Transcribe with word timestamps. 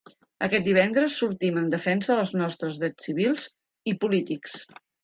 Aquest 0.45 0.63
divendres 0.69 1.17
sortim 1.25 1.59
en 1.63 1.69
defensa 1.75 2.17
dels 2.21 2.35
nostres 2.43 2.83
drets 2.85 3.09
civils 3.11 3.49
i 3.95 3.99
polítics! 4.05 4.63